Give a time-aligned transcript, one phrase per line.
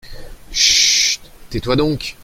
[0.51, 1.21] Chut!
[1.51, 2.17] tais-toi donc.